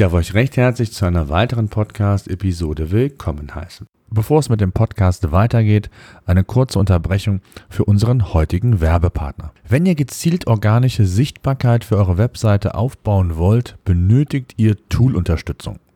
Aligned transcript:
Darf 0.00 0.12
euch 0.12 0.34
recht 0.34 0.56
herzlich 0.56 0.92
zu 0.92 1.06
einer 1.06 1.28
weiteren 1.28 1.68
Podcast-Episode 1.68 2.92
willkommen 2.92 3.52
heißen. 3.52 3.86
Bevor 4.10 4.38
es 4.38 4.48
mit 4.48 4.60
dem 4.60 4.70
Podcast 4.70 5.32
weitergeht, 5.32 5.90
eine 6.24 6.44
kurze 6.44 6.78
Unterbrechung 6.78 7.40
für 7.68 7.84
unseren 7.84 8.32
heutigen 8.32 8.80
Werbepartner. 8.80 9.52
Wenn 9.68 9.86
ihr 9.86 9.96
gezielt 9.96 10.46
organische 10.46 11.04
Sichtbarkeit 11.04 11.82
für 11.82 11.96
eure 11.96 12.16
Webseite 12.16 12.76
aufbauen 12.76 13.36
wollt, 13.36 13.76
benötigt 13.84 14.54
ihr 14.56 14.76
Tool-Unterstützung. 14.88 15.80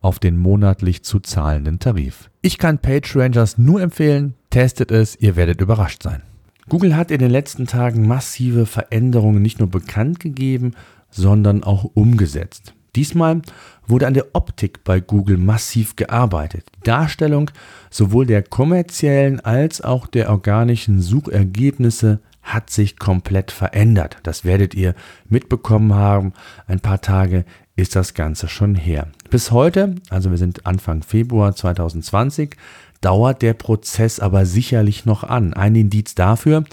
auf 0.00 0.18
den 0.18 0.36
monatlich 0.36 1.02
zu 1.02 1.20
zahlenden 1.20 1.78
Tarif. 1.78 2.30
Ich 2.42 2.58
kann 2.58 2.78
PageRangers 2.78 3.58
nur 3.58 3.80
empfehlen, 3.80 4.34
testet 4.50 4.90
es, 4.90 5.16
ihr 5.16 5.36
werdet 5.36 5.60
überrascht 5.60 6.02
sein. 6.02 6.22
Google 6.68 6.96
hat 6.96 7.10
in 7.10 7.18
den 7.18 7.30
letzten 7.30 7.66
Tagen 7.66 8.06
massive 8.06 8.66
Veränderungen 8.66 9.42
nicht 9.42 9.58
nur 9.58 9.70
bekannt 9.70 10.20
gegeben, 10.20 10.72
sondern 11.10 11.64
auch 11.64 11.84
umgesetzt. 11.94 12.74
Diesmal 12.94 13.42
wurde 13.86 14.06
an 14.06 14.14
der 14.14 14.34
Optik 14.34 14.84
bei 14.84 15.00
Google 15.00 15.38
massiv 15.38 15.96
gearbeitet. 15.96 16.66
Die 16.76 16.84
Darstellung 16.84 17.50
sowohl 17.90 18.26
der 18.26 18.42
kommerziellen 18.42 19.40
als 19.40 19.80
auch 19.80 20.06
der 20.06 20.30
organischen 20.30 21.00
Suchergebnisse 21.00 22.20
hat 22.42 22.70
sich 22.70 22.98
komplett 22.98 23.50
verändert. 23.50 24.16
Das 24.22 24.44
werdet 24.44 24.74
ihr 24.74 24.94
mitbekommen 25.28 25.94
haben. 25.94 26.32
Ein 26.66 26.80
paar 26.80 27.00
Tage 27.00 27.44
ist 27.78 27.94
das 27.94 28.14
Ganze 28.14 28.48
schon 28.48 28.74
her. 28.74 29.06
Bis 29.30 29.52
heute, 29.52 29.94
also 30.10 30.30
wir 30.30 30.36
sind 30.36 30.66
Anfang 30.66 31.02
Februar 31.02 31.54
2020, 31.54 32.56
dauert 33.00 33.40
der 33.40 33.54
Prozess 33.54 34.18
aber 34.18 34.46
sicherlich 34.46 35.06
noch 35.06 35.22
an. 35.22 35.54
Ein 35.54 35.76
Indiz 35.76 36.16
dafür 36.16 36.64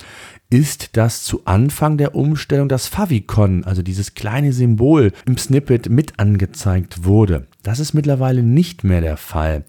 ist, 0.50 0.98
dass 0.98 1.24
zu 1.24 1.46
Anfang 1.46 1.98
der 1.98 2.16
Umstellung 2.16 2.70
das 2.70 2.88
Favicon, 2.88 3.64
also 3.66 3.84
dieses 3.84 4.16
kleine 4.16 4.52
Symbol 4.52 5.12
im 5.28 5.38
Snippet 5.38 5.90
mit 5.90 6.20
angezeigt 6.20 7.04
wurde. 7.04 7.46
Das 7.62 7.80
ist 7.80 7.94
mittlerweile 7.94 8.42
nicht 8.42 8.84
mehr 8.84 9.02
der 9.02 9.18
Fall. 9.18 9.64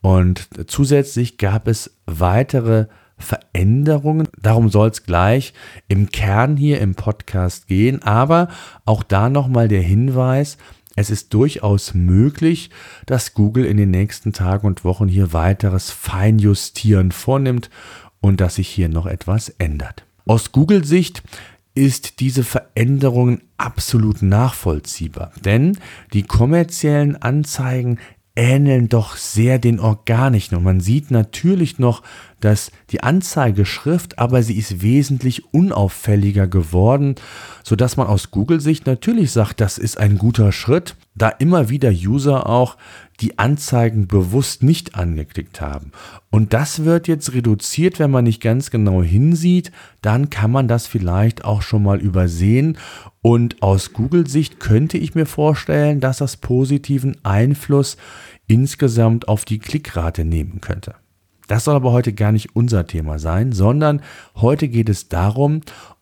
Und 0.00 0.48
zusätzlich 0.66 1.38
gab 1.38 1.68
es 1.68 1.96
weitere 2.06 2.86
Veränderungen. 3.22 4.28
Darum 4.40 4.68
soll 4.68 4.90
es 4.90 5.04
gleich 5.04 5.54
im 5.88 6.10
Kern 6.10 6.56
hier 6.56 6.80
im 6.80 6.94
Podcast 6.94 7.66
gehen. 7.68 8.02
Aber 8.02 8.48
auch 8.84 9.02
da 9.02 9.30
nochmal 9.30 9.68
der 9.68 9.82
Hinweis, 9.82 10.58
es 10.94 11.10
ist 11.10 11.32
durchaus 11.32 11.94
möglich, 11.94 12.70
dass 13.06 13.34
Google 13.34 13.64
in 13.64 13.78
den 13.78 13.90
nächsten 13.90 14.32
Tagen 14.32 14.66
und 14.66 14.84
Wochen 14.84 15.08
hier 15.08 15.32
weiteres 15.32 15.90
Feinjustieren 15.90 17.12
vornimmt 17.12 17.70
und 18.20 18.40
dass 18.40 18.56
sich 18.56 18.68
hier 18.68 18.88
noch 18.88 19.06
etwas 19.06 19.48
ändert. 19.48 20.04
Aus 20.26 20.52
Google-Sicht 20.52 21.22
ist 21.74 22.20
diese 22.20 22.44
Veränderung 22.44 23.40
absolut 23.56 24.20
nachvollziehbar, 24.20 25.32
denn 25.42 25.78
die 26.12 26.22
kommerziellen 26.22 27.16
Anzeigen 27.16 27.98
ähneln 28.36 28.88
doch 28.88 29.16
sehr 29.16 29.58
den 29.58 29.80
organischen. 29.80 30.56
Und 30.56 30.64
man 30.64 30.80
sieht 30.80 31.10
natürlich 31.10 31.78
noch, 31.78 32.02
dass 32.42 32.72
die 32.90 33.02
Anzeigeschrift, 33.02 34.18
aber 34.18 34.42
sie 34.42 34.58
ist 34.58 34.82
wesentlich 34.82 35.54
unauffälliger 35.54 36.46
geworden, 36.46 37.14
sodass 37.62 37.96
man 37.96 38.08
aus 38.08 38.30
Google-Sicht 38.30 38.86
natürlich 38.86 39.30
sagt, 39.30 39.60
das 39.60 39.78
ist 39.78 39.98
ein 39.98 40.18
guter 40.18 40.52
Schritt, 40.52 40.96
da 41.14 41.28
immer 41.28 41.68
wieder 41.68 41.90
User 41.90 42.48
auch 42.48 42.76
die 43.20 43.38
Anzeigen 43.38 44.08
bewusst 44.08 44.62
nicht 44.62 44.96
angeklickt 44.96 45.60
haben. 45.60 45.92
Und 46.30 46.52
das 46.52 46.84
wird 46.84 47.06
jetzt 47.06 47.32
reduziert, 47.34 47.98
wenn 47.98 48.10
man 48.10 48.24
nicht 48.24 48.42
ganz 48.42 48.70
genau 48.70 49.02
hinsieht, 49.02 49.70
dann 50.00 50.28
kann 50.28 50.50
man 50.50 50.66
das 50.66 50.86
vielleicht 50.86 51.44
auch 51.44 51.62
schon 51.62 51.84
mal 51.84 52.00
übersehen. 52.00 52.78
Und 53.20 53.62
aus 53.62 53.92
Google-Sicht 53.92 54.58
könnte 54.58 54.98
ich 54.98 55.14
mir 55.14 55.26
vorstellen, 55.26 56.00
dass 56.00 56.18
das 56.18 56.38
positiven 56.38 57.16
Einfluss 57.22 57.96
insgesamt 58.48 59.28
auf 59.28 59.44
die 59.44 59.60
Klickrate 59.60 60.24
nehmen 60.24 60.60
könnte. 60.60 60.96
Das 61.52 61.64
soll 61.64 61.74
aber 61.74 61.92
heute 61.92 62.14
gar 62.14 62.32
nicht 62.32 62.56
unser 62.56 62.86
Thema 62.86 63.18
sein, 63.18 63.52
sondern 63.52 64.00
heute 64.36 64.68
geht 64.68 64.88
es 64.88 65.10
darum, 65.10 65.60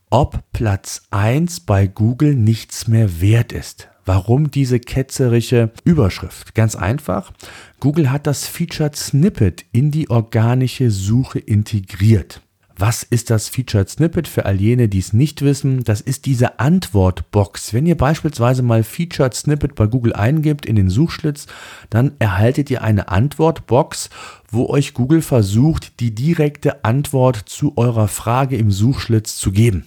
ob 0.09 0.44
Platz 0.53 1.09
1 1.11 1.59
bei 1.66 1.88
Google 1.88 2.37
nichts 2.37 2.87
mehr 2.87 3.21
wert 3.21 3.50
ist. 3.50 3.89
Warum 4.05 4.53
diese 4.53 4.78
ketzerische 4.78 5.72
Überschrift? 5.83 6.55
Ganz 6.55 6.77
einfach. 6.77 7.33
Google 7.81 8.12
hat 8.12 8.28
das 8.28 8.47
Featured 8.47 8.94
Snippet 8.94 9.65
in 9.72 9.91
die 9.91 10.09
organische 10.09 10.93
Suche 10.93 11.41
integriert. 11.41 12.43
Was 12.81 13.03
ist 13.03 13.28
das 13.28 13.50
Featured 13.50 13.91
Snippet 13.91 14.27
für 14.27 14.47
all 14.47 14.59
jene, 14.59 14.89
die 14.89 15.00
es 15.00 15.12
nicht 15.12 15.43
wissen? 15.43 15.84
Das 15.84 16.00
ist 16.00 16.25
diese 16.25 16.60
Antwortbox. 16.60 17.75
Wenn 17.75 17.84
ihr 17.84 17.94
beispielsweise 17.94 18.62
mal 18.62 18.84
Featured 18.84 19.34
Snippet 19.34 19.75
bei 19.75 19.87
Google 19.87 20.15
eingibt 20.15 20.65
in 20.65 20.77
den 20.77 20.89
Suchschlitz, 20.89 21.47
dann 21.91 22.13
erhaltet 22.21 22.71
ihr 22.71 22.80
eine 22.80 23.09
Antwortbox, 23.09 24.09
wo 24.50 24.66
euch 24.66 24.94
Google 24.94 25.22
versucht, 25.22 26.00
die 26.00 26.14
direkte 26.14 26.84
Antwort 26.84 27.36
zu 27.36 27.76
eurer 27.76 28.08
Frage 28.08 28.56
im 28.56 28.70
Suchschlitz 28.70 29.36
zu 29.36 29.52
geben. 29.52 29.86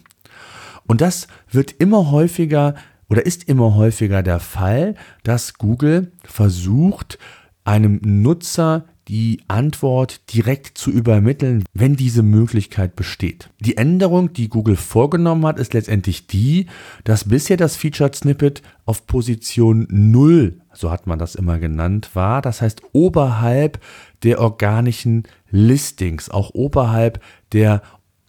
Und 0.86 1.02
das 1.02 1.28
wird 1.50 1.72
immer 1.72 2.12
häufiger 2.12 2.76
oder 3.10 3.26
ist 3.26 3.48
immer 3.48 3.76
häufiger 3.76 4.24
der 4.24 4.40
Fall, 4.40 4.96
dass 5.24 5.56
Google 5.56 6.12
versucht, 6.24 7.20
einem 7.64 8.00
Nutzer 8.04 8.86
die 9.08 9.42
Antwort 9.48 10.34
direkt 10.34 10.78
zu 10.78 10.92
übermitteln, 10.92 11.64
wenn 11.74 11.96
diese 11.96 12.24
Möglichkeit 12.24 12.96
besteht. 12.96 13.50
Die 13.60 13.78
Änderung, 13.78 14.34
die 14.34 14.50
Google 14.50 14.76
vorgenommen 14.76 15.46
hat, 15.46 15.60
ist 15.60 15.74
letztendlich 15.74 16.28
die, 16.28 16.68
dass 17.04 17.28
bisher 17.28 17.58
das 17.58 17.76
Featured 17.76 18.16
Snippet 18.16 18.62
auf 18.86 19.06
Position 19.06 19.88
0, 19.90 20.62
so 20.74 20.92
hat 20.92 21.08
man 21.08 21.20
das 21.20 21.36
immer 21.36 21.60
genannt, 21.60 22.12
war. 22.14 22.42
Das 22.42 22.62
heißt 22.62 22.82
oberhalb 22.94 23.80
der 24.24 24.40
organischen 24.40 25.24
Listings, 25.50 26.30
auch 26.30 26.52
oberhalb 26.54 27.22
der 27.52 27.82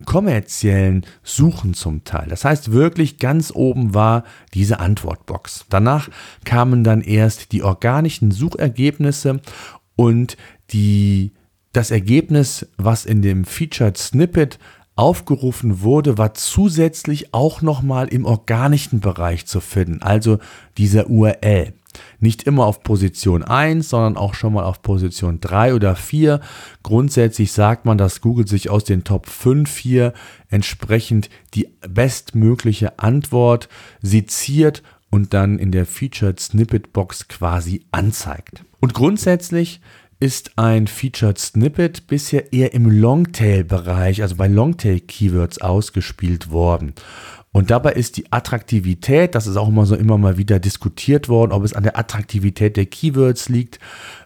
kommerziellen 0.05 1.07
Suchen 1.23 1.75
zum 1.75 2.05
Teil. 2.05 2.27
Das 2.29 2.45
heißt, 2.45 2.73
wirklich 2.73 3.19
ganz 3.19 3.53
oben 3.55 3.95
war 3.95 4.25
diese 4.53 4.81
Antwortbox. 4.81 5.67
Danach 5.71 6.11
kamen 6.45 6.85
dann 6.85 7.01
erst 7.01 7.53
die 7.53 7.63
organischen 7.63 8.31
Suchergebnisse 8.31 9.41
und 9.97 10.37
die, 10.71 11.33
das 11.73 11.91
Ergebnis, 11.91 12.67
was 12.77 13.05
in 13.05 13.23
dem 13.23 13.45
Featured 13.45 13.97
Snippet 13.97 14.59
aufgerufen 14.97 15.81
wurde, 15.81 16.19
war 16.19 16.35
zusätzlich 16.35 17.35
auch 17.35 17.63
nochmal 17.63 18.09
im 18.09 18.25
organischen 18.25 19.01
Bereich 19.01 19.47
zu 19.47 19.61
finden, 19.61 20.03
also 20.03 20.39
dieser 20.79 21.11
URL. 21.11 21.75
Nicht 22.19 22.45
immer 22.45 22.67
auf 22.67 22.83
Position 22.83 23.43
1, 23.43 23.89
sondern 23.89 24.17
auch 24.17 24.35
schon 24.35 24.55
mal 24.55 24.65
auf 24.65 24.83
Position 24.83 25.41
3 25.41 25.75
oder 25.75 25.95
4. 25.95 26.41
Grundsätzlich 26.83 27.53
sagt 27.53 27.85
man, 27.85 27.99
dass 27.99 28.21
Google 28.21 28.49
sich 28.49 28.69
aus 28.69 28.85
den 28.85 29.05
Top 29.05 29.27
5 29.27 29.77
hier 29.77 30.13
entsprechend 30.49 31.31
die 31.55 31.69
bestmögliche 31.89 32.99
Antwort 32.99 33.69
seziert 34.03 34.83
und 35.11 35.35
dann 35.35 35.59
in 35.61 35.71
der 35.71 35.87
Featured 35.87 36.41
Snippet 36.41 36.93
Box 36.93 37.29
quasi 37.29 37.85
anzeigt. 37.93 38.65
Und 38.81 38.95
grundsätzlich 38.95 39.81
ist 40.21 40.59
ein 40.59 40.87
Featured 40.87 41.39
Snippet 41.39 42.07
bisher 42.07 42.53
eher 42.53 42.73
im 42.75 42.91
Longtail-Bereich, 42.91 44.23
also 44.23 44.37
bei 44.37 44.49
Longtail-Keywords 44.49 45.61
ausgespielt 45.61 46.51
worden. 46.51 46.95
Und 47.55 47.71
dabei 47.71 47.93
ist 47.93 48.17
die 48.17 48.33
Attraktivität, 48.33 49.37
das 49.37 49.47
ist 49.47 49.57
auch 49.57 49.69
immer 49.69 49.87
so 49.87 49.95
immer 49.95 50.19
mal 50.19 50.37
wieder 50.37 50.59
diskutiert 50.59 51.29
worden, 51.29 51.53
ob 51.53 51.63
es 51.63 51.73
an 51.73 51.85
der 51.85 51.97
Attraktivität 51.97 52.77
der 52.77 52.87
Keywords 52.87 53.49
liegt 53.49 53.79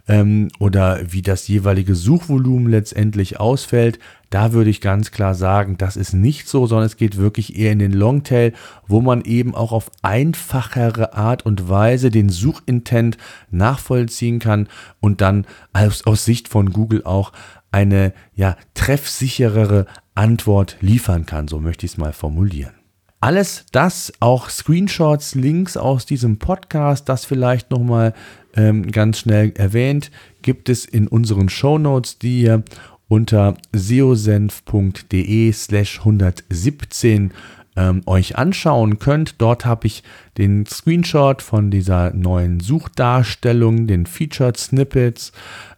ähm, 0.09 0.49
oder 0.59 1.01
wie 1.13 1.21
das 1.21 1.47
jeweilige 1.47 1.95
Suchvolumen 1.95 2.71
letztendlich 2.71 3.39
ausfällt. 3.39 3.99
Da 4.31 4.55
würde 4.55 4.71
ich 4.71 4.81
ganz 4.81 5.11
klar 5.11 5.35
sagen, 5.35 5.77
das 5.77 5.99
ist 5.99 6.15
nicht 6.15 6.49
so, 6.49 6.67
sondern 6.67 6.87
es 6.87 6.97
geht 6.97 7.19
wirklich 7.19 7.59
eher 7.59 7.73
in 7.73 7.81
den 7.81 7.93
Longtail, 7.93 8.55
wo 8.87 9.03
man 9.03 9.21
eben 9.21 9.55
auch 9.55 9.73
auf 9.73 9.91
einfachere 10.01 11.13
Art 11.13 11.45
und 11.45 11.69
Weise 11.69 12.09
den 12.09 12.31
Suchintent 12.31 13.19
nachvollziehen 13.51 14.39
kann 14.39 14.69
und 15.01 15.21
dann 15.21 15.47
aus, 15.75 16.07
aus 16.07 16.25
Sicht 16.25 16.49
von 16.49 16.73
Google 16.73 17.05
auch 17.05 17.35
eine 17.73 18.15
ja, 18.35 18.57
treffsicherere 18.73 19.85
Antwort 20.15 20.79
liefern 20.81 21.27
kann. 21.27 21.47
So 21.47 21.61
möchte 21.61 21.85
ich 21.85 21.93
es 21.93 21.99
mal 21.99 22.15
formulieren. 22.15 22.78
Alles 23.21 23.67
das, 23.73 24.13
auch 24.21 24.49
Screenshots, 24.49 25.35
Links 25.35 25.77
aus 25.77 26.07
diesem 26.07 26.39
Podcast, 26.39 27.09
das 27.09 27.25
vielleicht 27.25 27.71
nochmal 27.71 28.15
ähm, 28.55 28.93
ganz 28.93 29.19
schnell 29.19 29.53
erwähnt, 29.57 30.13
gibt 30.43 30.69
es 30.69 30.85
in 30.85 31.09
unseren 31.09 31.49
Show 31.49 31.79
Notes, 31.79 32.19
die 32.19 32.43
ihr 32.43 32.63
unter 33.09 33.57
seosenf.de 33.73 35.53
slash 35.53 35.99
117 35.99 37.33
ähm, 37.77 38.03
euch 38.07 38.37
anschauen 38.37 39.01
könnt. 39.01 39.37
Dort 39.39 39.65
habe 39.65 39.89
ich 39.89 40.05
den 40.37 40.67
Screenshot 40.67 41.43
von 41.43 41.73
dieser 41.73 42.13
neuen 42.13 42.61
Suchdarstellung, 42.61 43.89
den 43.89 44.07
Featured 44.07 44.57
Snippets, 44.57 45.33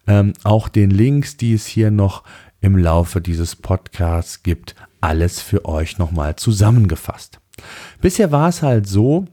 ähm, 0.07 0.35
auch 0.43 0.69
den 0.69 0.91
Links, 0.91 1.37
die 1.39 1.55
es 1.55 1.67
hier 1.67 1.91
noch 1.91 2.23
im 2.61 2.77
Laufe 2.77 3.21
dieses 3.21 3.57
Podcasts 3.57 4.43
gibt, 4.43 4.75
alles 5.01 5.41
für 5.41 5.65
euch 5.65 5.99
nochmal 5.99 6.37
zusammengefasst. 6.37 7.41
Bisher 8.01 8.33
war 8.33 8.49
es 8.49 8.63
halt 8.63 8.87
so, 8.87 9.27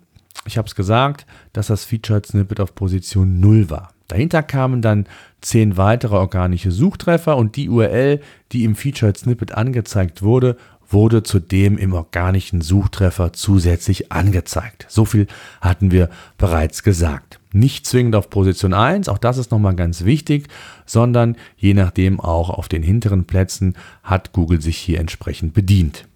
ich 0.46 0.58
habe 0.58 0.68
es 0.68 0.76
gesagt, 0.76 1.26
dass 1.54 1.68
das 1.68 1.86
Featured 1.86 2.26
Snippet 2.26 2.60
auf 2.60 2.76
Position 2.76 3.40
0 3.40 3.70
war. 3.70 3.90
Dahinter 4.08 4.42
kamen 4.42 4.82
dann 4.82 5.06
zehn 5.42 5.76
weitere 5.76 6.16
organische 6.16 6.72
Suchtreffer 6.72 7.36
und 7.36 7.58
die 7.58 7.70
URL, 7.70 8.22
die 8.54 8.64
im 8.64 8.76
Featured 8.76 9.18
Snippet 9.18 9.52
angezeigt 9.54 10.22
wurde, 10.22 10.56
wurde 10.90 11.24
zudem 11.24 11.78
im 11.78 11.94
organischen 11.94 12.62
Suchtreffer 12.62 13.34
zusätzlich 13.34 14.12
angezeigt. 14.12 14.86
So 14.88 15.04
viel 15.04 15.28
hatten 15.60 15.92
wir 15.92 16.10
bereits 16.38 16.84
gesagt. 16.84 17.40
Nicht 17.58 17.88
zwingend 17.88 18.16
auf 18.16 18.30
Position 18.30 18.74
1, 18.74 19.10
auch 19.10 19.18
das 19.18 19.40
ist 19.40 19.50
nochmal 19.50 19.76
ganz 19.76 20.06
wichtig, 20.06 20.48
sondern 20.86 21.36
je 21.58 21.74
nachdem 21.74 22.20
auch 22.20 22.52
auf 22.52 22.68
den 22.68 22.84
hinteren 22.84 23.26
Plätzen 23.26 23.76
hat 24.04 24.32
Google 24.32 24.62
sich 24.62 24.78
hier 24.78 25.00
entsprechend 25.00 25.56
bedient. 25.56 26.08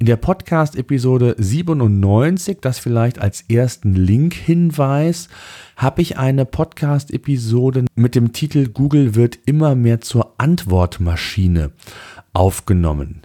In 0.00 0.06
der 0.06 0.16
Podcast-Episode 0.16 1.36
97, 1.38 2.58
das 2.60 2.80
vielleicht 2.80 3.20
als 3.20 3.42
ersten 3.42 3.94
Link-Hinweis, 3.94 5.28
habe 5.76 6.02
ich 6.02 6.18
eine 6.18 6.44
Podcast-Episode 6.44 7.84
mit 7.94 8.16
dem 8.16 8.32
Titel 8.32 8.68
Google 8.68 9.14
wird 9.14 9.38
immer 9.46 9.76
mehr 9.76 10.00
zur 10.00 10.34
Antwortmaschine 10.38 11.70
aufgenommen. 12.32 13.22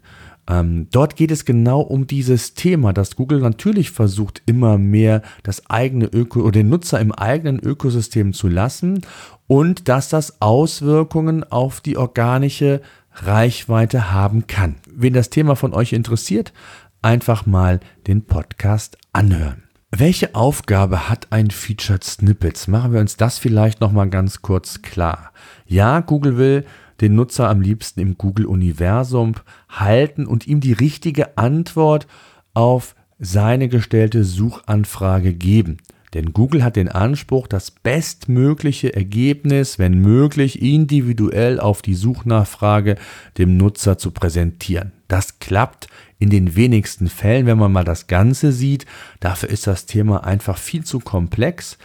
Ähm, 0.47 0.88
dort 0.92 1.15
geht 1.15 1.31
es 1.31 1.45
genau 1.45 1.81
um 1.81 2.07
dieses 2.07 2.53
Thema, 2.53 2.94
dass 2.94 3.15
Google 3.15 3.39
natürlich 3.39 3.92
versucht, 3.92 4.42
immer 4.45 4.77
mehr 4.77 5.21
das 5.44 5.69
eigene 5.69 6.06
Öko 6.06 6.42
oder 6.42 6.51
den 6.51 6.69
Nutzer 6.69 7.00
im 7.00 7.12
eigenen 7.12 7.59
Ökosystem 7.59 8.33
zu 8.33 8.47
lassen 8.47 9.01
und 9.47 9.89
dass 9.89 10.09
das 10.09 10.42
Auswirkungen 10.42 11.44
auf 11.44 11.81
die 11.81 11.97
organische 11.97 12.81
Reichweite 13.12 14.12
haben 14.12 14.45
kann. 14.47 14.75
Wen 14.94 15.13
das 15.13 15.30
Thema 15.30 15.56
von 15.56 15.74
euch 15.74 15.94
interessiert, 15.94 16.53
einfach 17.01 17.45
mal 17.45 17.80
den 18.07 18.25
Podcast 18.25 18.98
anhören. 19.13 19.63
Welche 19.91 20.36
Aufgabe 20.36 21.09
hat 21.09 21.27
ein 21.30 21.51
Featured 21.51 22.03
Snippets? 22.03 22.68
Machen 22.68 22.91
wir 22.91 23.00
uns 23.00 23.15
das 23.15 23.38
vielleicht 23.38 23.80
noch 23.80 23.94
mal 23.94 24.09
ganz 24.09 24.41
kurz 24.41 24.81
klar. 24.81 25.31
Ja, 25.65 26.01
Google 26.01 26.38
will 26.38 26.65
den 27.01 27.15
Nutzer 27.15 27.50
am 27.50 27.62
liebsten 27.62 28.00
im 28.00 28.18
Google-Universum 28.18 29.36
halten 29.69 30.25
und 30.25 30.47
ihm 30.47 30.59
die 30.59 30.74
richtige 30.74 31.38
Antwort 31.38 32.07
auf 32.53 32.95
seine 33.19 33.69
gestellte 33.69 34.24
Suchanfrage 34.24 35.33
geben. 35.33 35.77
Denn 36.13 36.31
Google 36.31 36.63
hat 36.63 36.77
den 36.77 36.88
Anspruch, 36.88 37.45
das 37.45 37.71
bestmögliche 37.71 38.95
Ergebnis, 38.95 39.80
wenn 39.80 40.00
möglich, 40.00 40.62
individuell 40.62 41.59
auf 41.59 41.81
die 41.81 41.94
Suchnachfrage 41.94 42.95
dem 43.38 43.57
Nutzer 43.57 43.98
zu 43.98 44.12
präsentieren. 44.12 44.94
Das 45.09 45.39
klappt 45.39 45.88
in 46.18 46.30
den 46.30 46.56
wenigsten 46.56 47.09
Fällen, 47.09 47.45
wenn 47.45 47.57
man 47.57 47.74
mal 47.74 47.83
das 47.83 48.07
Ganze 48.07 48.53
sieht. 48.53 48.86
Dafür 49.19 49.50
ist 49.50 49.68
das 49.68 49.88
Thema 49.88 50.24
einfach 50.24 50.57
viel 50.57 50.86
zu 50.86 51.00
komplex. 51.00 51.77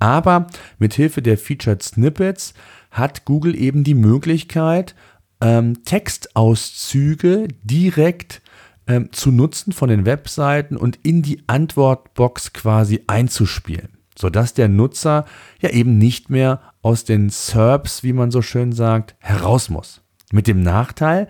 Aber 0.00 0.48
mit 0.78 0.94
Hilfe 0.94 1.22
der 1.22 1.38
Featured 1.38 1.82
Snippets 1.82 2.54
hat 2.96 3.24
Google 3.24 3.54
eben 3.54 3.84
die 3.84 3.94
Möglichkeit, 3.94 4.94
ähm, 5.40 5.84
Textauszüge 5.84 7.48
direkt 7.62 8.42
ähm, 8.86 9.12
zu 9.12 9.30
nutzen 9.30 9.72
von 9.72 9.88
den 9.88 10.06
Webseiten 10.06 10.76
und 10.76 10.98
in 11.02 11.20
die 11.20 11.42
Antwortbox 11.46 12.52
quasi 12.54 13.02
einzuspielen, 13.06 13.98
sodass 14.18 14.54
der 14.54 14.68
Nutzer 14.68 15.26
ja 15.60 15.70
eben 15.70 15.98
nicht 15.98 16.30
mehr 16.30 16.60
aus 16.80 17.04
den 17.04 17.28
SERPs, 17.28 18.02
wie 18.02 18.14
man 18.14 18.30
so 18.30 18.40
schön 18.40 18.72
sagt, 18.72 19.14
heraus 19.18 19.68
muss. 19.68 20.00
Mit 20.32 20.46
dem 20.46 20.62
Nachteil, 20.62 21.28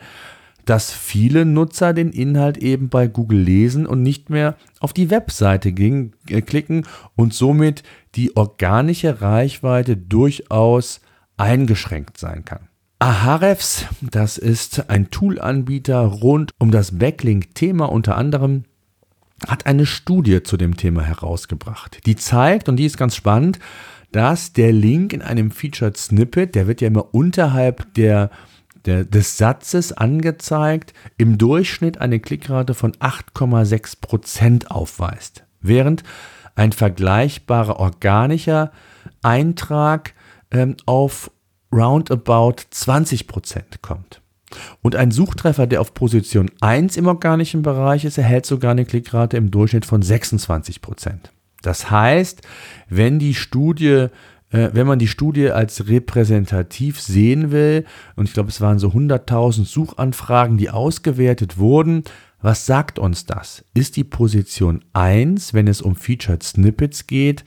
dass 0.67 0.93
viele 0.93 1.45
Nutzer 1.45 1.93
den 1.93 2.11
Inhalt 2.11 2.59
eben 2.59 2.89
bei 2.89 3.09
Google 3.09 3.41
lesen 3.41 3.87
und 3.87 4.03
nicht 4.03 4.31
mehr 4.31 4.57
auf 4.81 4.93
die 4.93 5.11
Webseite 5.11 5.71
äh, 5.71 6.43
klicken 6.43 6.87
und 7.17 7.35
somit 7.35 7.83
die 8.15 8.37
organische 8.37 9.21
Reichweite 9.21 9.97
durchaus 9.97 11.01
eingeschränkt 11.37 12.19
sein 12.19 12.45
kann. 12.45 12.69
Ahrefs, 12.99 13.85
das 14.01 14.39
ist 14.39 14.89
ein 14.89 15.11
Toolanbieter 15.11 16.01
rund 16.01 16.53
um 16.59 16.71
das 16.71 16.99
Backlink-Thema 16.99 17.87
unter 17.87 18.17
anderem, 18.17 18.65
hat 19.47 19.67
eine 19.67 19.85
Studie 19.85 20.43
zu 20.43 20.57
dem 20.57 20.79
Thema 20.79 21.03
herausgebracht. 21.03 22.01
Die 22.07 22.17
zeigt, 22.17 22.71
und 22.71 22.77
die 22.77 22.87
ist 22.87 22.97
ganz 22.97 23.15
spannend, 23.15 23.59
dass 24.13 24.55
der 24.55 24.73
Link 24.73 25.13
in 25.13 25.21
einem 25.21 25.51
Featured 25.51 25.97
Snippet, 25.97 26.55
der 26.55 26.67
wird 26.67 26.81
ja 26.81 26.89
immer 26.89 27.15
unterhalb 27.15 27.93
der, 27.95 28.31
der, 28.87 29.05
des 29.05 29.37
Satzes 29.37 29.93
angezeigt, 29.93 30.95
im 31.19 31.37
Durchschnitt 31.37 31.99
eine 32.01 32.19
Klickrate 32.19 32.73
von 32.73 32.93
8,6% 32.93 34.69
aufweist. 34.69 35.45
Während 35.61 36.03
ein 36.55 36.73
vergleichbarer 36.73 37.79
organischer 37.79 38.73
Eintrag 39.23 40.15
ähm, 40.51 40.77
auf 40.87 41.31
roundabout 41.73 42.57
20% 42.73 43.63
kommt. 43.83 44.21
Und 44.83 44.97
ein 44.97 45.11
Suchtreffer, 45.11 45.67
der 45.67 45.81
auf 45.81 45.95
Position 45.95 46.51
1 46.61 46.97
im 46.97 47.07
organischen 47.07 47.63
Bereich 47.63 48.05
ist, 48.05 48.19
erhält 48.19 48.47
sogar 48.47 48.71
eine 48.71 48.85
Klickrate 48.85 49.37
im 49.37 49.51
Durchschnitt 49.51 49.85
von 49.85 50.03
26%. 50.03 51.15
Das 51.63 51.91
heißt, 51.91 52.43
wenn 52.89 53.19
die 53.19 53.35
Studie 53.35 54.09
äh, 54.51 54.71
wenn 54.73 54.87
man 54.87 54.99
die 54.99 55.09
Studie 55.09 55.51
als 55.51 55.89
repräsentativ 55.89 57.01
sehen 57.01 57.51
will, 57.51 57.85
und 58.15 58.29
ich 58.29 58.35
glaube, 58.35 58.49
es 58.49 58.61
waren 58.61 58.79
so 58.79 58.89
100.000 58.89 59.65
Suchanfragen, 59.65 60.57
die 60.57 60.71
ausgewertet 60.71 61.59
wurden, 61.59 62.05
was 62.41 62.67
sagt 62.67 62.99
uns 62.99 63.27
das? 63.27 63.65
Ist 63.75 63.97
die 63.97 64.05
Position 64.05 64.85
1, 64.93 65.55
wenn 65.55 65.67
es 65.67 65.83
um 65.83 65.97
Featured 65.97 66.43
Snippets 66.43 67.07
geht, 67.07 67.45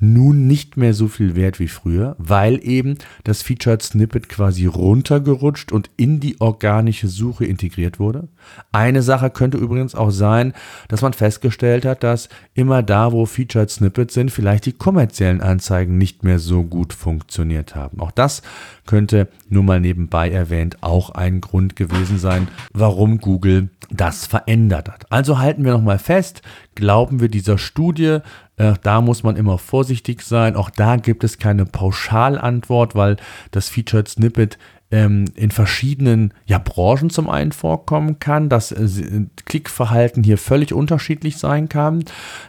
nun 0.00 0.46
nicht 0.46 0.76
mehr 0.76 0.94
so 0.94 1.08
viel 1.08 1.36
wert 1.36 1.60
wie 1.60 1.68
früher, 1.68 2.16
weil 2.18 2.58
eben 2.66 2.96
das 3.24 3.42
Featured 3.42 3.82
Snippet 3.82 4.28
quasi 4.28 4.66
runtergerutscht 4.66 5.72
und 5.72 5.90
in 5.96 6.20
die 6.20 6.40
organische 6.40 7.08
Suche 7.08 7.44
integriert 7.44 8.00
wurde. 8.00 8.28
Eine 8.72 9.02
Sache 9.02 9.30
könnte 9.30 9.58
übrigens 9.58 9.94
auch 9.94 10.10
sein, 10.10 10.54
dass 10.88 11.02
man 11.02 11.12
festgestellt 11.12 11.84
hat, 11.84 12.02
dass 12.02 12.28
immer 12.54 12.82
da, 12.82 13.12
wo 13.12 13.26
Featured 13.26 13.70
Snippets 13.70 14.14
sind, 14.14 14.30
vielleicht 14.30 14.66
die 14.66 14.72
kommerziellen 14.72 15.42
Anzeigen 15.42 15.98
nicht 15.98 16.24
mehr 16.24 16.38
so 16.38 16.64
gut 16.64 16.92
funktioniert 16.94 17.74
haben. 17.74 18.00
Auch 18.00 18.10
das 18.10 18.42
könnte 18.86 19.28
nur 19.48 19.62
mal 19.62 19.80
nebenbei 19.80 20.30
erwähnt 20.30 20.78
auch 20.80 21.10
ein 21.10 21.40
Grund 21.40 21.76
gewesen 21.76 22.18
sein, 22.18 22.48
warum 22.72 23.18
Google 23.18 23.68
das 23.90 24.26
verändert 24.26 24.88
hat. 24.88 25.10
Also 25.10 25.38
halten 25.38 25.64
wir 25.64 25.72
nochmal 25.72 25.98
fest, 25.98 26.42
glauben 26.74 27.20
wir 27.20 27.28
dieser 27.28 27.58
Studie, 27.58 28.18
äh, 28.60 28.74
da 28.82 29.00
muss 29.00 29.22
man 29.22 29.36
immer 29.36 29.56
vorsichtig 29.56 30.20
sein. 30.20 30.54
Auch 30.54 30.68
da 30.68 30.96
gibt 30.96 31.24
es 31.24 31.38
keine 31.38 31.64
Pauschalantwort, 31.64 32.94
weil 32.94 33.16
das 33.52 33.70
Featured 33.70 34.06
Snippet 34.06 34.58
ähm, 34.90 35.24
in 35.34 35.50
verschiedenen 35.50 36.34
ja, 36.44 36.58
Branchen 36.58 37.08
zum 37.08 37.30
einen 37.30 37.52
vorkommen 37.52 38.18
kann, 38.18 38.50
dass 38.50 38.70
äh, 38.70 39.26
Klickverhalten 39.46 40.22
hier 40.22 40.36
völlig 40.36 40.74
unterschiedlich 40.74 41.38
sein 41.38 41.70
kann. 41.70 42.04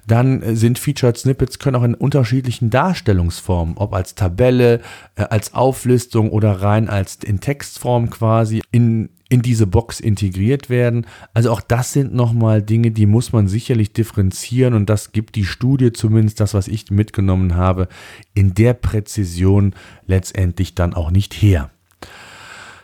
Dann 0.06 0.42
äh, 0.42 0.56
sind 0.58 0.80
Featured 0.80 1.18
Snippets 1.18 1.60
können 1.60 1.78
auch 1.78 1.84
in 1.84 1.94
unterschiedlichen 1.94 2.70
Darstellungsformen, 2.70 3.78
ob 3.78 3.94
als 3.94 4.14
Tabelle, 4.14 4.82
äh, 5.16 5.24
als 5.24 5.54
Auflistung 5.54 6.30
oder 6.30 6.62
rein 6.62 6.90
als 6.90 7.20
in 7.24 7.40
Textform 7.40 8.10
quasi 8.10 8.62
in 8.72 9.10
in 9.32 9.42
diese 9.42 9.66
Box 9.66 10.02
integriert 10.02 10.70
werden. 10.70 11.06
Also 11.34 11.52
auch 11.52 11.62
das 11.62 11.94
sind 11.94 12.14
nochmal 12.14 12.62
Dinge, 12.62 12.92
die 12.92 13.06
muss 13.06 13.32
man 13.32 13.48
sicherlich 13.48 13.94
differenzieren 13.94 14.74
und 14.74 14.90
das 14.90 15.14
gibt 15.14 15.36
die 15.36 15.46
Studie 15.46 15.94
zumindest, 15.94 16.42
das 16.42 16.54
was 16.54 16.68
ich 16.68 16.92
mitgenommen 16.92 17.56
habe, 17.56 17.88
in 18.34 18.54
der 18.54 18.74
Präzision 18.74 19.74
letztendlich 20.06 20.76
dann 20.76 20.94
auch 20.94 21.12
nicht 21.12 21.34
her. 21.34 21.70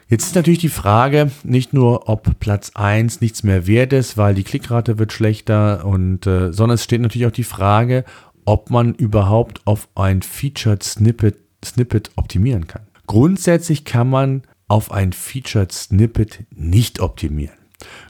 Jetzt 0.08 0.27
ist 0.27 0.36
natürlich 0.36 0.60
die 0.60 0.70
Frage, 0.70 1.32
nicht 1.44 1.74
nur, 1.74 2.08
ob 2.08 2.39
Platz 2.39 2.72
1 2.75 3.20
nichts 3.20 3.44
mehr 3.44 3.68
wert 3.68 3.92
ist, 3.92 4.16
weil 4.16 4.34
die 4.34 4.46
Klickrate 4.46 4.98
wird 4.98 5.12
schlechter, 5.12 5.86
und, 5.86 6.25
äh, 6.27 6.54
sondern 6.54 6.75
es 6.75 6.84
steht 6.86 7.01
natürlich 7.01 7.27
auch 7.27 7.32
die 7.32 7.44
Frage, 7.44 8.06
ob 8.46 8.70
man 8.70 8.94
überhaupt 8.94 9.60
auf 9.66 9.89
ein 9.96 10.22
Featured 10.22 10.82
Snippet, 10.82 11.36
Snippet 11.66 12.12
optimieren 12.16 12.68
kann. 12.68 12.84
Grundsätzlich 13.06 13.84
kann 13.84 14.10
man 14.10 14.44
auf 14.67 14.91
ein 14.91 15.13
Featured 15.13 15.71
Snippet 15.71 16.45
nicht 16.55 17.00
optimieren. 17.00 17.57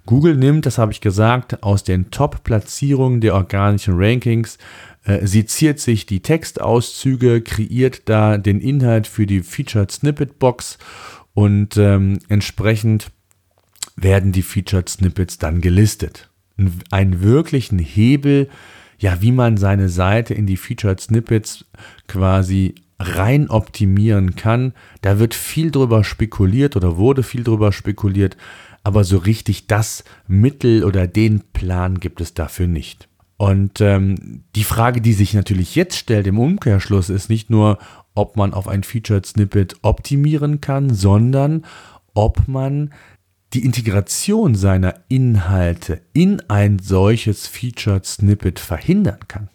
Google 0.05 0.37
nimmt, 0.37 0.65
das 0.65 0.77
habe 0.77 0.91
ich 0.91 1.01
gesagt, 1.01 1.61
aus 1.61 1.83
den 1.83 2.09
Top-Platzierungen 2.09 3.21
der 3.21 3.35
organischen 3.35 3.95
Rankings, 3.97 4.57
äh, 5.03 5.25
seziert 5.25 5.79
sich 5.79 6.05
die 6.05 6.21
Textauszüge, 6.21 7.41
kreiert 7.41 8.03
da 8.09 8.37
den 8.37 8.59
Inhalt 8.59 9.07
für 9.07 9.25
die 9.25 9.41
Featured 9.41 9.91
Snippet 9.91 10.39
Box 10.39 10.77
und 11.33 11.77
ähm, 11.77 12.19
entsprechend 12.29 13.11
werden 13.95 14.31
die 14.31 14.41
Featured 14.41 14.89
Snippets 14.89 15.37
dann 15.37 15.61
gelistet. 15.61 16.29
Einen 16.91 17.21
wirklichen 17.21 17.79
Hebel, 17.79 18.49
ja, 18.99 19.21
wie 19.21 19.31
man 19.31 19.57
seine 19.57 19.89
Seite 19.89 20.33
in 20.33 20.47
die 20.47 20.57
Featured 20.57 20.99
Snippets 20.99 21.65
quasi 22.07 22.75
rein 22.99 23.49
optimieren 23.49 24.35
kann. 24.35 24.73
Da 25.01 25.19
wird 25.19 25.33
viel 25.33 25.71
drüber 25.71 26.03
spekuliert 26.03 26.75
oder 26.75 26.97
wurde 26.97 27.23
viel 27.23 27.43
drüber 27.43 27.71
spekuliert, 27.71 28.37
aber 28.83 29.03
so 29.03 29.17
richtig 29.17 29.67
das 29.67 30.03
Mittel 30.27 30.83
oder 30.83 31.07
den 31.07 31.41
Plan 31.53 31.99
gibt 31.99 32.21
es 32.21 32.33
dafür 32.33 32.67
nicht. 32.67 33.07
Und 33.37 33.81
ähm, 33.81 34.43
die 34.55 34.63
Frage, 34.63 34.99
die 34.99 35.13
sich 35.13 35.33
natürlich 35.35 35.75
jetzt 35.75 35.97
stellt 35.97 36.25
im 36.25 36.39
Umkehrschluss, 36.39 37.09
ist 37.09 37.29
nicht 37.29 37.51
nur, 37.51 37.77
ob 38.15 38.35
man 38.35 38.53
auf 38.53 38.67
ein 38.67 38.81
Featured 38.81 39.25
Snippet 39.27 39.75
optimieren 39.83 40.59
kann, 40.59 40.91
sondern 40.91 41.65
ob 42.15 42.47
man 42.47 42.91
die 43.53 43.63
Integration 43.63 44.55
seiner 44.55 44.95
Inhalte 45.07 46.01
in 46.13 46.41
ein 46.49 46.79
solches 46.79 47.45
Featured 47.45 48.05
Snippet 48.05 48.59
verhindern 48.59 49.19
kann. 49.27 49.49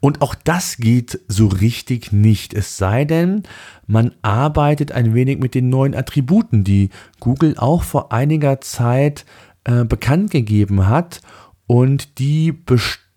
Und 0.00 0.20
auch 0.20 0.34
das 0.34 0.76
geht 0.78 1.20
so 1.28 1.46
richtig 1.46 2.12
nicht, 2.12 2.54
es 2.54 2.76
sei 2.76 3.04
denn, 3.04 3.44
man 3.86 4.12
arbeitet 4.22 4.92
ein 4.92 5.14
wenig 5.14 5.38
mit 5.38 5.54
den 5.54 5.68
neuen 5.68 5.94
Attributen, 5.94 6.64
die 6.64 6.90
Google 7.20 7.56
auch 7.56 7.82
vor 7.82 8.12
einiger 8.12 8.60
Zeit 8.60 9.24
äh, 9.64 9.84
bekannt 9.84 10.30
gegeben 10.30 10.88
hat 10.88 11.20
und 11.66 12.18
die, 12.18 12.54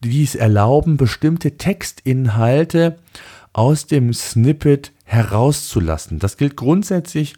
die 0.04 0.24
es 0.24 0.36
erlauben, 0.36 0.98
bestimmte 0.98 1.58
Textinhalte 1.58 2.98
aus 3.54 3.88
dem 3.88 4.14
Snippet 4.14 4.92
herauszulassen. 5.06 6.20
Das 6.20 6.38
gilt 6.38 6.56
grundsätzlich 6.56 7.36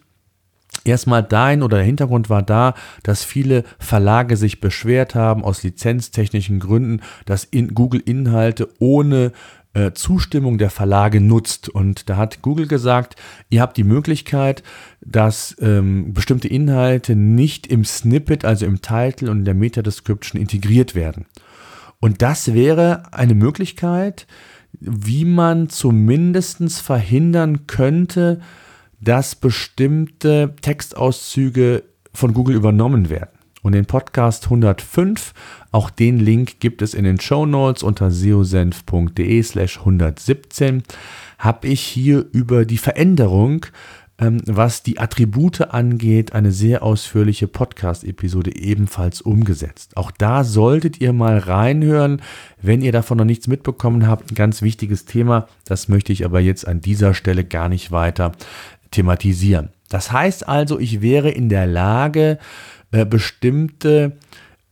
erstmal 0.87 1.23
dahin 1.23 1.63
oder 1.63 1.77
der 1.77 1.85
Hintergrund 1.85 2.29
war 2.29 2.41
da, 2.41 2.73
dass 3.03 3.23
viele 3.23 3.63
Verlage 3.79 4.37
sich 4.37 4.59
beschwert 4.59 5.15
haben 5.15 5.43
aus 5.43 5.63
lizenztechnischen 5.63 6.59
Gründen, 6.59 7.01
dass 7.25 7.43
in 7.43 7.73
Google 7.73 8.01
Inhalte 8.05 8.69
ohne 8.79 9.31
äh, 9.73 9.93
Zustimmung 9.93 10.57
der 10.57 10.69
Verlage 10.69 11.21
nutzt. 11.21 11.69
Und 11.69 12.09
da 12.09 12.17
hat 12.17 12.41
Google 12.41 12.67
gesagt, 12.67 13.15
ihr 13.49 13.61
habt 13.61 13.77
die 13.77 13.83
Möglichkeit, 13.83 14.63
dass 15.01 15.55
ähm, 15.61 16.13
bestimmte 16.13 16.47
Inhalte 16.47 17.15
nicht 17.15 17.67
im 17.67 17.85
Snippet, 17.85 18.43
also 18.43 18.65
im 18.65 18.81
Title 18.81 19.29
und 19.29 19.39
in 19.39 19.45
der 19.45 19.53
Meta-Description 19.53 20.41
integriert 20.41 20.95
werden. 20.95 21.25
Und 21.99 22.21
das 22.21 22.53
wäre 22.53 23.13
eine 23.13 23.35
Möglichkeit, 23.35 24.25
wie 24.79 25.25
man 25.25 25.69
zumindest 25.69 26.81
verhindern 26.81 27.67
könnte, 27.67 28.41
dass 28.99 29.35
bestimmte 29.35 30.55
Textauszüge 30.61 31.83
von 32.13 32.33
Google 32.33 32.55
übernommen 32.55 33.09
werden. 33.09 33.29
Und 33.61 33.73
den 33.73 33.85
Podcast 33.85 34.45
105, 34.45 35.33
auch 35.71 35.89
den 35.89 36.19
Link 36.19 36.59
gibt 36.59 36.81
es 36.81 36.93
in 36.93 37.03
den 37.03 37.19
Show 37.19 37.45
Notes 37.45 37.83
unter 37.83 38.11
seosenf.de 38.11 39.43
slash 39.43 39.79
117, 39.79 40.83
habe 41.37 41.67
ich 41.67 41.81
hier 41.81 42.25
über 42.31 42.65
die 42.65 42.77
Veränderung 42.77 43.65
ähm, 44.19 44.41
was 44.45 44.81
die 44.81 44.99
Attribute 44.99 45.61
angeht, 45.61 46.33
eine 46.33 46.51
sehr 46.51 46.81
ausführliche 46.81 47.47
Podcast-Episode 47.47 48.55
ebenfalls 48.55 49.21
umgesetzt. 49.21 49.95
Auch 49.95 50.11
da 50.11 50.43
solltet 50.43 50.99
ihr 50.99 51.13
mal 51.13 51.37
reinhören, 51.37 52.21
wenn 52.59 52.81
ihr 52.81 52.91
davon 52.91 53.19
noch 53.19 53.25
nichts 53.25 53.47
mitbekommen 53.47 54.07
habt. 54.07 54.31
Ein 54.31 54.35
ganz 54.35 54.61
wichtiges 54.61 55.05
Thema, 55.05 55.47
das 55.65 55.87
möchte 55.87 56.13
ich 56.13 56.25
aber 56.25 56.39
jetzt 56.39 56.67
an 56.67 56.81
dieser 56.81 57.13
Stelle 57.13 57.43
gar 57.43 57.69
nicht 57.69 57.91
weiter 57.91 58.31
thematisieren. 58.91 59.69
Das 59.89 60.11
heißt 60.11 60.47
also, 60.47 60.79
ich 60.79 61.01
wäre 61.01 61.29
in 61.29 61.49
der 61.49 61.65
Lage, 61.65 62.39
äh, 62.91 63.05
bestimmte 63.05 64.17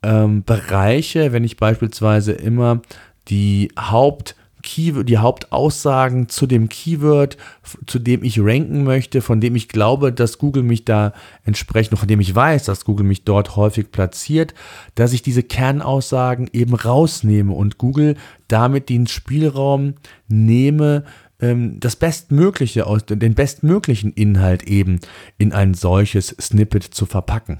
ähm, 0.03 0.43
Bereiche, 0.43 1.31
wenn 1.31 1.43
ich 1.43 1.57
beispielsweise 1.57 2.33
immer 2.33 2.81
die 3.27 3.71
Haupt- 3.77 4.35
die 4.67 5.17
Hauptaussagen 5.17 6.27
zu 6.27 6.47
dem 6.47 6.69
Keyword, 6.69 7.37
zu 7.85 7.99
dem 7.99 8.23
ich 8.23 8.39
ranken 8.39 8.83
möchte, 8.83 9.21
von 9.21 9.39
dem 9.39 9.55
ich 9.55 9.67
glaube, 9.67 10.11
dass 10.11 10.39
Google 10.39 10.63
mich 10.63 10.85
da 10.85 11.13
entsprechend, 11.43 11.99
von 11.99 12.07
dem 12.07 12.19
ich 12.19 12.33
weiß, 12.33 12.63
dass 12.63 12.83
Google 12.83 13.05
mich 13.05 13.23
dort 13.25 13.55
häufig 13.55 13.91
platziert, 13.91 14.55
dass 14.95 15.13
ich 15.13 15.21
diese 15.21 15.43
Kernaussagen 15.43 16.49
eben 16.51 16.73
rausnehme 16.73 17.53
und 17.53 17.77
Google 17.77 18.15
damit 18.47 18.89
den 18.89 19.05
Spielraum 19.05 19.95
nehme, 20.27 21.03
ähm, 21.39 21.79
das 21.79 21.95
Bestmögliche 21.95 22.87
aus, 22.87 23.05
den 23.05 23.35
bestmöglichen 23.35 24.13
Inhalt 24.13 24.63
eben 24.63 24.99
in 25.37 25.53
ein 25.53 25.73
solches 25.73 26.35
Snippet 26.39 26.83
zu 26.83 27.05
verpacken. 27.05 27.59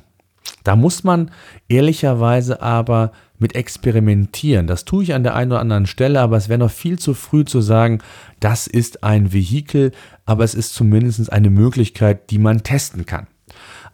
Da 0.64 0.76
muss 0.76 1.04
man 1.04 1.32
ehrlicherweise 1.68 2.62
aber 2.62 3.12
mit 3.38 3.56
experimentieren. 3.56 4.68
Das 4.68 4.86
tue 4.86 5.04
ich 5.04 5.14
an 5.14 5.24
der 5.24 5.36
einen 5.36 5.52
oder 5.52 5.62
anderen 5.62 5.86
Stelle, 5.86 6.22
aber 6.22 6.38
es 6.38 6.50
wäre 6.50 6.60
noch 6.60 6.72
viel 6.72 6.98
zu 6.98 7.14
früh 7.14 7.46
zu 7.46 7.62
sagen, 7.62 8.00
das 8.40 8.68
ist 8.68 9.04
ein 9.04 9.34
Vehikel, 9.34 9.92
aber 10.26 10.44
es 10.44 10.56
ist 10.56 10.74
zumindest 10.74 11.32
eine 11.32 11.50
Möglichkeit, 11.50 12.30
die 12.32 12.40
man 12.40 12.64
testen 12.64 13.06
kann. 13.06 13.28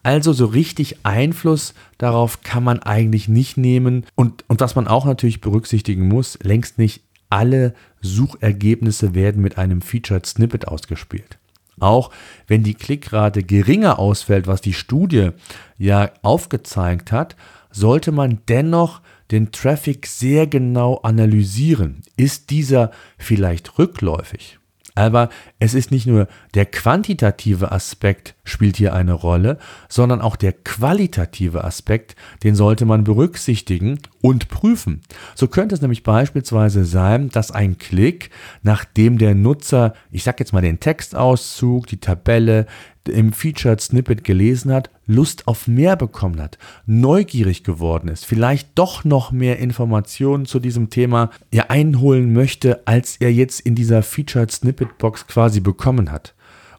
Also 0.04 0.34
so 0.34 0.46
richtig 0.46 1.06
Einfluss 1.06 1.74
darauf 1.98 2.42
kann 2.42 2.64
man 2.64 2.80
eigentlich 2.80 3.28
nicht 3.28 3.58
nehmen. 3.58 4.06
Und, 4.16 4.44
und 4.48 4.60
was 4.62 4.76
man 4.76 4.88
auch 4.88 5.06
natürlich 5.06 5.42
berücksichtigen 5.42 6.08
muss, 6.08 6.40
längst 6.42 6.78
nicht 6.78 7.04
alle 7.32 7.74
Suchergebnisse 8.02 9.16
werden 9.16 9.42
mit 9.42 9.58
einem 9.58 9.82
Featured 9.82 10.26
Snippet 10.26 10.68
ausgespielt. 10.68 11.38
Auch 11.80 12.12
wenn 12.48 12.64
die 12.64 12.76
Klickrate 12.76 13.42
geringer 13.42 13.98
ausfällt, 13.98 14.46
was 14.46 14.62
die 14.62 14.74
Studie 14.74 15.32
ja 15.78 16.12
aufgezeigt 16.22 17.12
hat, 17.12 17.36
sollte 17.72 18.12
man 18.12 18.40
dennoch 18.48 19.02
den 19.32 19.52
Traffic 19.52 20.06
sehr 20.06 20.46
genau 20.46 20.98
analysieren. 20.98 22.02
Ist 22.18 22.50
dieser 22.50 22.92
vielleicht 23.18 23.80
rückläufig? 23.80 24.60
Aber 24.96 25.30
es 25.60 25.74
ist 25.74 25.92
nicht 25.92 26.06
nur 26.06 26.28
der 26.54 26.66
quantitative 26.66 27.72
Aspekt 27.72 28.36
spielt 28.44 28.78
hier 28.78 28.94
eine 28.94 29.14
Rolle, 29.14 29.58
sondern 29.88 30.22
auch 30.22 30.36
der 30.36 30.52
qualitative 30.52 31.64
Aspekt, 31.64 32.16
den 32.44 32.56
sollte 32.56 32.86
man 32.86 33.04
berücksichtigen 33.04 34.00
und 34.22 34.50
prüfen. 34.50 35.02
So 35.36 35.48
könnte 35.48 35.76
es 35.76 35.82
nämlich 35.82 36.04
beispielsweise 36.04 36.84
sein, 36.84 37.30
dass 37.30 37.52
ein 37.52 37.78
Klick, 37.78 38.30
nachdem 38.64 39.18
der 39.18 39.36
Nutzer, 39.36 39.94
ich 40.12 40.24
sage 40.24 40.38
jetzt 40.40 40.54
mal 40.54 40.62
den 40.62 40.80
Textauszug, 40.80 41.88
die 41.88 42.00
Tabelle, 42.00 42.66
im 43.08 43.34
Featured 43.34 43.82
Snippet 43.82 44.24
gelesen 44.24 44.72
hat, 44.72 44.90
Lust 45.06 45.48
auf 45.48 45.68
mehr 45.68 45.96
bekommen 45.96 46.42
hat, 46.42 46.58
neugierig 46.86 47.64
geworden 47.64 48.08
ist, 48.08 48.26
vielleicht 48.26 48.70
doch 48.76 49.04
noch 49.04 49.32
mehr 49.32 49.60
Informationen 49.60 50.46
zu 50.46 50.60
diesem 50.60 50.90
Thema 50.90 51.32
ja 51.52 51.66
einholen 51.70 52.34
möchte, 52.34 52.86
als 52.86 53.18
er 53.18 53.32
jetzt 53.32 53.62
in 53.62 53.76
dieser 53.76 54.04
Featured 54.04 54.52
Snippet 54.52 54.98
Box 54.98 55.28
quasi 55.28 55.60
bekommen 55.60 56.12
hat. 56.12 56.34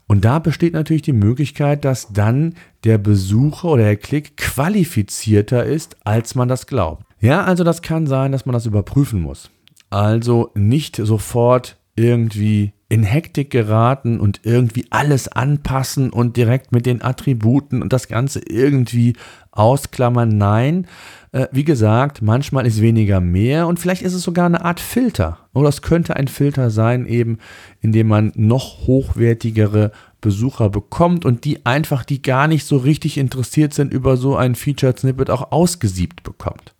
Und 0.07 0.25
da 0.25 0.39
besteht 0.39 0.73
natürlich 0.73 1.01
die 1.01 1.13
Möglichkeit, 1.13 1.85
dass 1.85 2.11
dann 2.11 2.55
der 2.83 2.97
Besucher 2.97 3.69
oder 3.69 3.83
der 3.83 3.95
Klick 3.95 4.37
qualifizierter 4.37 5.63
ist, 5.65 5.95
als 6.03 6.35
man 6.35 6.47
das 6.49 6.67
glaubt. 6.67 7.05
Ja, 7.19 7.43
also 7.45 7.63
das 7.63 7.81
kann 7.81 8.05
sein, 8.05 8.31
dass 8.31 8.45
man 8.45 8.53
das 8.53 8.65
überprüfen 8.65 9.21
muss. 9.21 9.49
Also 9.89 10.51
nicht 10.55 10.97
sofort 10.97 11.77
irgendwie 11.95 12.73
in 12.93 13.01
Hektik 13.01 13.49
geraten 13.49 14.19
und 14.19 14.41
irgendwie 14.43 14.85
alles 14.91 15.27
anpassen 15.27 16.11
und 16.11 16.37
direkt 16.37 16.71
mit 16.71 16.85
den 16.85 17.01
Attributen 17.01 17.81
und 17.81 17.91
das 17.91 18.07
Ganze 18.07 18.39
irgendwie 18.39 19.15
ausklammern. 19.49 20.37
Nein, 20.37 20.85
äh, 21.31 21.47
wie 21.51 21.63
gesagt, 21.63 22.21
manchmal 22.21 22.67
ist 22.67 22.81
weniger 22.81 23.19
mehr 23.19 23.65
und 23.65 23.79
vielleicht 23.79 24.03
ist 24.03 24.13
es 24.13 24.21
sogar 24.21 24.45
eine 24.45 24.63
Art 24.63 24.79
Filter. 24.79 25.39
Oder 25.55 25.69
es 25.69 25.81
könnte 25.81 26.15
ein 26.17 26.27
Filter 26.27 26.69
sein, 26.69 27.07
eben, 27.07 27.39
indem 27.81 28.09
man 28.09 28.31
noch 28.35 28.85
hochwertigere 28.85 29.91
Besucher 30.21 30.69
bekommt 30.69 31.25
und 31.25 31.45
die 31.45 31.65
einfach, 31.65 32.05
die 32.05 32.21
gar 32.21 32.47
nicht 32.47 32.67
so 32.67 32.77
richtig 32.77 33.17
interessiert 33.17 33.73
sind, 33.73 33.91
über 33.91 34.17
so 34.17 34.35
ein 34.35 34.53
Featured 34.53 34.99
Snippet 34.99 35.31
auch 35.31 35.51
ausgesiebt 35.51 36.21
bekommt. 36.21 36.75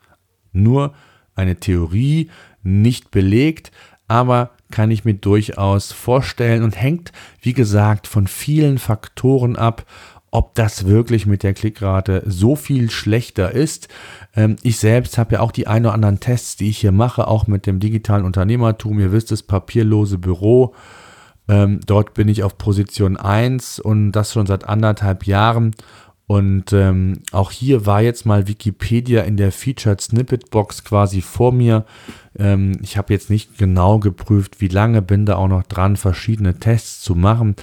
Nur 0.51 0.93
eine 1.33 1.55
Theorie, 1.55 2.29
nicht 2.61 3.09
belegt, 3.09 3.71
aber 4.07 4.51
kann 4.73 4.89
ich 4.89 5.05
mir 5.05 5.13
durchaus 5.13 5.91
vorstellen 5.91 6.63
und 6.63 6.75
hängt, 6.75 7.11
wie 7.41 7.53
gesagt, 7.53 8.07
von 8.07 8.25
vielen 8.25 8.79
Faktoren 8.79 9.55
ab, 9.55 9.85
ob 10.31 10.55
das 10.55 10.87
wirklich 10.87 11.27
mit 11.27 11.43
der 11.43 11.53
Klickrate 11.53 12.23
so 12.25 12.55
viel 12.55 12.89
schlechter 12.89 13.51
ist. 13.51 13.87
Ähm, 14.35 14.55
ich 14.63 14.79
selbst 14.79 15.19
habe 15.19 15.35
ja 15.35 15.41
auch 15.41 15.51
die 15.51 15.67
ein 15.67 15.85
oder 15.85 15.93
anderen 15.93 16.19
Tests, 16.19 16.55
die 16.55 16.69
ich 16.69 16.79
hier 16.79 16.91
mache, 16.91 17.27
auch 17.27 17.45
mit 17.45 17.67
dem 17.67 17.79
digitalen 17.79 18.25
Unternehmertum. 18.25 18.99
Ihr 18.99 19.11
wisst 19.11 19.31
es, 19.31 19.43
papierlose 19.43 20.17
Büro. 20.17 20.73
Ähm, 21.47 21.79
dort 21.85 22.15
bin 22.15 22.27
ich 22.27 22.41
auf 22.41 22.57
Position 22.57 23.15
1 23.15 23.77
und 23.77 24.11
das 24.13 24.33
schon 24.33 24.47
seit 24.47 24.67
anderthalb 24.67 25.27
Jahren. 25.27 25.75
Und 26.25 26.73
ähm, 26.73 27.19
auch 27.31 27.51
hier 27.51 27.85
war 27.85 28.01
jetzt 28.01 28.25
mal 28.25 28.47
Wikipedia 28.47 29.21
in 29.21 29.37
der 29.37 29.51
Featured 29.51 30.01
Snippet 30.01 30.49
Box 30.49 30.83
quasi 30.83 31.21
vor 31.21 31.51
mir. 31.51 31.85
Ähm, 32.37 32.79
ich 32.81 32.97
habe 32.97 33.13
jetzt 33.13 33.29
nicht 33.29 33.57
genau 33.57 33.99
geprüft, 33.99 34.61
wie 34.61 34.67
lange 34.67 35.01
bin 35.01 35.25
da 35.25 35.35
auch 35.35 35.47
noch 35.47 35.63
dran, 35.63 35.97
verschiedene 35.97 36.59
Tests 36.59 37.01
zu 37.01 37.15
machen. 37.15 37.55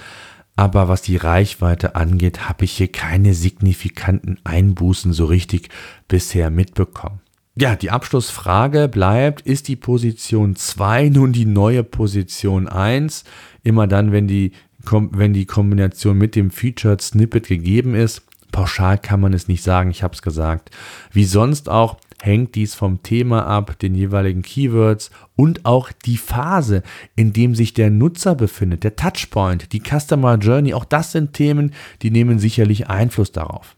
Aber 0.55 0.87
was 0.89 1.01
die 1.01 1.17
Reichweite 1.17 1.95
angeht, 1.95 2.47
habe 2.47 2.65
ich 2.65 2.73
hier 2.73 2.91
keine 2.91 3.33
signifikanten 3.33 4.37
Einbußen 4.43 5.13
so 5.13 5.25
richtig 5.25 5.69
bisher 6.07 6.49
mitbekommen. 6.49 7.21
Ja, 7.55 7.75
die 7.75 7.91
Abschlussfrage 7.91 8.87
bleibt, 8.87 9.41
ist 9.41 9.67
die 9.67 9.75
Position 9.75 10.55
2 10.55 11.09
nun 11.09 11.33
die 11.33 11.45
neue 11.45 11.83
Position 11.83 12.67
1? 12.67 13.23
Immer 13.63 13.87
dann, 13.87 14.11
wenn 14.11 14.27
die, 14.27 14.53
wenn 14.89 15.33
die 15.33 15.45
Kombination 15.45 16.17
mit 16.17 16.35
dem 16.35 16.49
Featured 16.49 17.01
Snippet 17.01 17.47
gegeben 17.47 17.93
ist. 17.93 18.23
Pauschal 18.51 18.97
kann 18.97 19.19
man 19.19 19.33
es 19.33 19.47
nicht 19.47 19.63
sagen, 19.63 19.91
ich 19.91 20.03
habe 20.03 20.13
es 20.13 20.21
gesagt. 20.21 20.71
Wie 21.11 21.25
sonst 21.25 21.69
auch 21.69 21.97
hängt 22.21 22.55
dies 22.55 22.75
vom 22.75 23.03
Thema 23.03 23.45
ab, 23.47 23.79
den 23.79 23.95
jeweiligen 23.95 24.43
Keywords 24.43 25.11
und 25.35 25.65
auch 25.65 25.91
die 26.05 26.17
Phase, 26.17 26.83
in 27.15 27.33
dem 27.33 27.55
sich 27.55 27.73
der 27.73 27.89
Nutzer 27.89 28.35
befindet, 28.35 28.83
der 28.83 28.95
Touchpoint, 28.95 29.73
die 29.73 29.81
Customer 29.81 30.35
Journey, 30.35 30.73
auch 30.73 30.85
das 30.85 31.11
sind 31.11 31.33
Themen, 31.33 31.73
die 32.01 32.11
nehmen 32.11 32.39
sicherlich 32.39 32.89
Einfluss 32.89 33.31
darauf. 33.31 33.75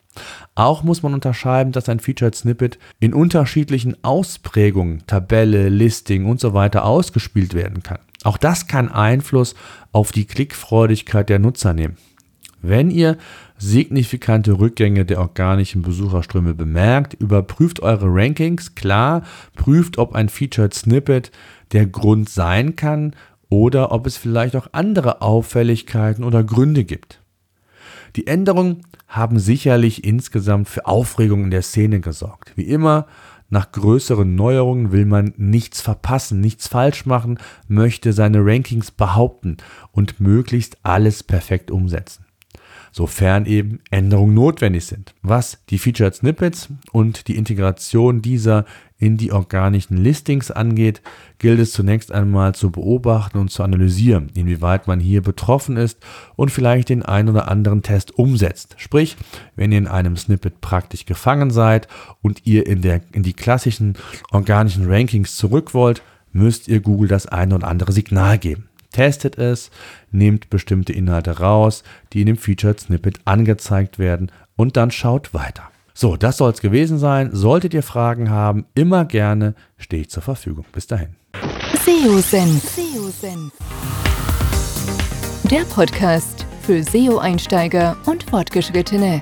Auch 0.56 0.84
muss 0.84 1.02
man 1.02 1.14
unterscheiden, 1.14 1.72
dass 1.72 1.90
ein 1.90 2.00
Featured 2.00 2.36
Snippet 2.36 2.78
in 3.00 3.14
unterschiedlichen 3.14 4.04
Ausprägungen, 4.04 5.04
Tabelle, 5.08 5.70
Listing 5.70 6.26
und 6.26 6.40
so 6.40 6.54
weiter 6.54 6.86
ausgespielt 6.86 7.54
werden 7.54 7.82
kann. 7.82 8.00
Auch 8.24 8.38
das 8.38 8.68
kann 8.68 8.90
Einfluss 8.90 9.56
auf 9.92 10.12
die 10.12 10.26
Klickfreudigkeit 10.26 11.30
der 11.30 11.40
Nutzer 11.40 11.74
nehmen. 11.74 11.98
Wenn 12.62 12.92
ihr 12.92 13.18
signifikante 13.64 14.60
Rückgänge 14.60 15.06
der 15.06 15.20
organischen 15.20 15.82
Besucherströme 15.82 16.54
bemerkt, 16.54 17.14
überprüft 17.14 17.82
eure 17.82 18.08
Rankings, 18.08 18.76
klar, 18.76 19.24
prüft, 19.56 19.98
ob 19.98 20.14
ein 20.14 20.30
Featured 20.30 20.74
Snippet 20.74 21.32
der 21.72 21.86
Grund 21.88 22.30
sein 22.30 22.76
kann 22.76 23.16
oder 23.50 23.92
ob 23.92 24.06
es 24.06 24.18
vielleicht 24.18 24.56
auch 24.56 24.68
andere 24.74 25.22
Auffälligkeiten 25.22 26.24
oder 26.24 26.44
Gründe 26.44 26.84
gibt. 26.84 27.22
Die 28.16 28.28
Änderungen 28.28 28.82
haben 29.08 29.40
sicherlich 29.40 30.04
insgesamt 30.04 30.68
für 30.68 30.86
Aufregung 30.86 31.46
in 31.46 31.52
der 31.52 31.62
Szene 31.62 32.00
gesorgt. 32.00 32.52
Wie 32.56 32.64
immer, 32.64 33.08
nach 33.50 33.72
größeren 33.72 34.36
Neuerungen 34.36 34.92
will 34.92 35.06
man 35.06 35.34
nichts 35.38 35.82
verpassen, 35.82 36.42
nichts 36.42 36.68
falsch 36.68 37.06
machen, 37.06 37.40
möchte 37.68 38.14
seine 38.14 38.40
Rankings 38.46 38.92
behaupten 38.92 39.58
und 39.92 40.20
möglichst 40.20 40.78
alles 40.84 41.24
perfekt 41.24 41.72
umsetzen 41.72 42.26
sofern 42.94 43.46
eben 43.46 43.80
Änderungen 43.90 44.36
notwendig 44.36 44.86
sind. 44.86 45.14
Was 45.24 45.58
die 45.70 45.80
Featured 45.80 46.16
Snippets 46.16 46.70
und 46.92 47.28
die 47.28 47.36
Integration 47.36 48.22
dieser 48.22 48.66
in 49.00 49.18
die 49.18 49.34
organischen 49.34 49.98
Listings 49.98 50.50
angeht, 50.50 51.02
gilt 51.40 51.60
es 51.60 51.74
zunächst 51.74 52.12
einmal 52.12 52.56
zu 52.56 52.72
beobachten 52.72 53.38
und 53.38 53.50
zu 53.50 53.64
analysieren, 53.64 54.30
inwieweit 54.34 54.88
man 54.88 55.02
hier 55.02 55.22
betroffen 55.22 55.76
ist 55.76 55.98
und 56.38 56.52
vielleicht 56.52 56.88
den 56.88 57.04
ein 57.04 57.28
oder 57.28 57.50
anderen 57.50 57.82
Test 57.82 58.18
umsetzt. 58.18 58.76
Sprich, 58.78 59.18
wenn 59.58 59.74
ihr 59.74 59.80
in 59.80 59.88
einem 59.88 60.16
Snippet 60.16 60.62
praktisch 60.62 61.06
gefangen 61.06 61.52
seid 61.52 61.90
und 62.22 62.46
ihr 62.46 62.66
in, 62.66 62.82
der, 62.82 63.02
in 63.12 63.24
die 63.24 63.34
klassischen 63.34 63.96
organischen 64.32 64.90
Rankings 64.90 65.36
zurück 65.36 65.74
wollt, 65.74 66.02
müsst 66.32 66.68
ihr 66.70 66.80
Google 66.80 67.10
das 67.10 67.26
ein 67.26 67.52
oder 67.52 67.68
andere 67.68 67.92
Signal 67.92 68.38
geben 68.38 68.70
testet 68.94 69.38
es, 69.38 69.70
nehmt 70.12 70.50
bestimmte 70.50 70.94
Inhalte 70.94 71.40
raus, 71.40 71.84
die 72.14 72.22
in 72.22 72.28
dem 72.28 72.38
Featured 72.38 72.80
Snippet 72.80 73.20
angezeigt 73.26 74.00
werden 74.00 74.32
und 74.56 74.78
dann 74.78 74.92
schaut 74.92 75.34
weiter. 75.34 75.64
So, 75.94 76.16
das 76.16 76.38
soll 76.38 76.52
es 76.52 76.62
gewesen 76.62 76.98
sein. 76.98 77.30
Solltet 77.34 77.74
ihr 77.74 77.84
Fragen 77.84 78.30
haben, 78.30 78.66
immer 78.74 79.06
gerne 79.06 79.54
stehe 79.78 80.04
ich 80.04 80.10
zur 80.10 80.24
Verfügung. 80.24 80.66
Bis 80.72 80.88
dahin. 80.88 81.16
SEO-Senf. 81.86 82.64
Der 85.52 85.66
Podcast 85.66 86.46
für 86.62 86.82
SEO-Einsteiger 86.82 87.98
und 88.06 88.24
Fortgeschrittene. 88.24 89.20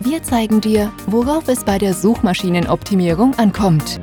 Wir 0.00 0.22
zeigen 0.22 0.60
dir, 0.60 0.92
worauf 1.06 1.48
es 1.48 1.64
bei 1.64 1.78
der 1.78 1.94
Suchmaschinenoptimierung 1.94 3.34
ankommt. 3.38 3.98